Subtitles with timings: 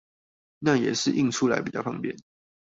[0.57, 2.17] 那也是印出來比較方便